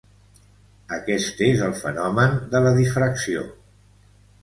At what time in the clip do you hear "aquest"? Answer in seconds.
0.97-1.45